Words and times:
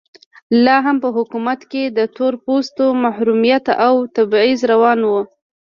لا 0.63 0.75
هم 0.85 0.95
په 1.03 1.09
حکومت 1.17 1.59
کې 1.71 1.83
د 1.97 1.99
تور 2.15 2.33
پوستو 2.45 2.85
محرومیت 3.03 3.65
او 3.85 3.95
تبعیض 4.15 4.59
روان 4.71 4.99
و. 5.09 5.13